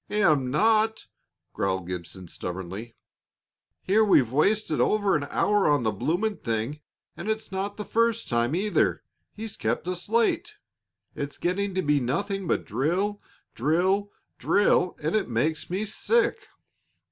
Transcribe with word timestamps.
"Am 0.09 0.49
not!" 0.49 1.05
growled 1.53 1.85
Gibson, 1.87 2.27
stubbornly. 2.27 2.95
"Here 3.83 4.03
we've 4.03 4.31
wasted 4.31 4.81
over 4.81 5.15
an 5.15 5.25
hour 5.25 5.69
on 5.69 5.83
the 5.83 5.91
blooming 5.91 6.37
thing, 6.37 6.81
and 7.15 7.29
it's 7.29 7.51
not 7.51 7.77
the 7.77 7.85
first 7.85 8.27
time, 8.27 8.55
either, 8.55 9.03
he's 9.31 9.55
kept 9.55 9.87
us 9.87 10.09
late. 10.09 10.55
It's 11.13 11.37
getting 11.37 11.75
to 11.75 11.83
be 11.83 11.99
nothing 11.99 12.47
but 12.47 12.65
drill, 12.65 13.21
drill, 13.53 14.09
drill, 14.39 14.97
and 15.03 15.15
it 15.15 15.29
makes 15.29 15.69
me 15.69 15.85
sick." 15.85 16.47